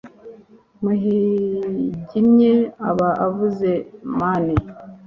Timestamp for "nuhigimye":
0.81-2.53